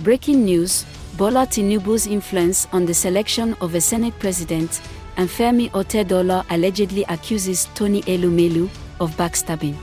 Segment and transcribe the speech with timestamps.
[0.00, 0.86] Breaking news
[1.16, 4.80] Bola Tinubu's influence on the selection of a Senate president,
[5.16, 8.70] and Femi Otedola allegedly accuses Tony Elumelu
[9.00, 9.74] of backstabbing.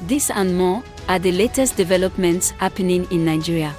[0.00, 3.74] This and more are the latest developments happening in Nigeria.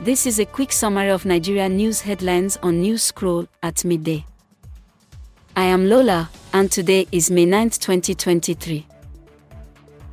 [0.00, 4.24] This is a quick summary of Nigeria news headlines on News Scroll at midday.
[5.54, 8.86] I am Lola, and today is May 9, 2023.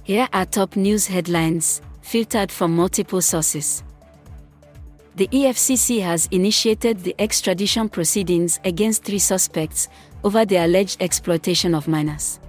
[0.03, 3.81] Here are top news headlines, filtered from multiple sources
[5.15, 9.87] the EFCC has initiated the extradition proceedings against three suspects
[10.23, 12.39] over the alleged exploitation of minors.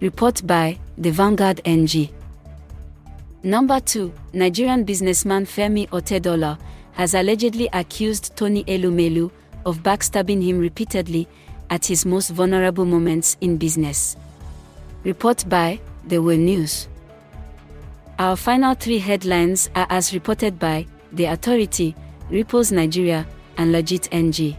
[0.00, 2.10] Report by The Vanguard NG.
[3.42, 4.12] Number 2.
[4.32, 6.58] Nigerian businessman Femi Otedola
[6.92, 9.30] has allegedly accused Tony Elumelu
[9.64, 11.28] of backstabbing him repeatedly
[11.70, 14.16] at his most vulnerable moments in business.
[15.04, 15.78] Report by
[16.08, 16.88] The Will News.
[18.18, 21.94] Our final three headlines are as reported by the Authority,
[22.30, 24.56] Ripples Nigeria, and Legit NG.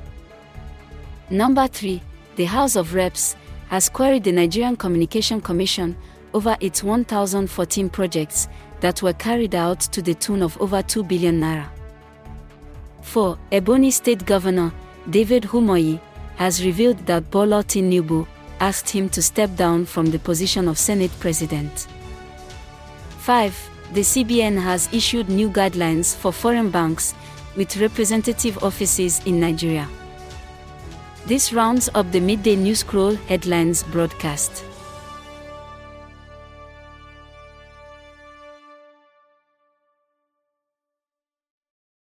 [1.29, 2.01] Number 3.
[2.35, 3.35] The House of Reps
[3.69, 5.95] has queried the Nigerian Communication Commission
[6.33, 8.47] over its 1,014 projects
[8.79, 11.67] that were carried out to the tune of over 2 billion naira.
[13.01, 13.37] 4.
[13.51, 14.71] Ebonyi State Governor
[15.09, 15.99] David Umahi
[16.35, 18.27] has revealed that Bola Tinubu
[18.59, 21.87] asked him to step down from the position of Senate President.
[23.19, 27.15] 5 the CBN has issued new guidelines for foreign banks
[27.55, 29.87] with representative offices in Nigeria.
[31.25, 34.63] This rounds up the midday news scroll headlines broadcast.